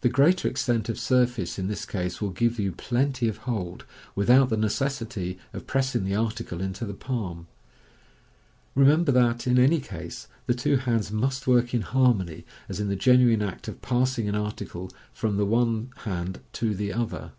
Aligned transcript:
The 0.00 0.08
greater 0.08 0.48
extent 0.48 0.88
of 0.88 0.98
surface 0.98 1.58
in 1.58 1.68
this 1.68 1.84
case 1.84 2.22
will 2.22 2.30
give 2.30 2.58
you 2.58 2.72
plenty 2.72 3.28
of 3.28 3.36
hold, 3.44 3.84
without 4.14 4.48
the 4.48 4.56
necessity 4.56 5.38
of 5.52 5.66
pressing 5.66 6.04
the 6.04 6.14
article 6.14 6.62
into 6.62 6.86
the 6.86 6.94
palm. 6.94 7.46
Remem 8.74 9.04
ber 9.04 9.12
that, 9.12 9.46
in 9.46 9.58
any 9.58 9.78
case, 9.80 10.26
the 10.46 10.54
two 10.54 10.78
hands 10.78 11.12
must 11.12 11.46
work 11.46 11.74
in 11.74 11.82
harmony, 11.82 12.46
as 12.66 12.80
in 12.80 12.88
the 12.88 12.96
genuine 12.96 13.42
act 13.42 13.68
of 13.68 13.82
passing 13.82 14.26
an 14.26 14.34
article 14.36 14.90
from 15.12 15.36
the 15.36 15.44
one 15.44 15.90
hand 16.06 16.40
to 16.54 16.74
the 16.74 16.90
other. 16.90 17.32